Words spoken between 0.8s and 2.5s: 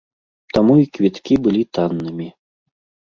і квіткі былі таннымі.